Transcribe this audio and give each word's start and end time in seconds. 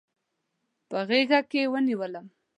په 0.89 0.97
غیږکې 1.07 1.61
ونیولم 1.71 2.25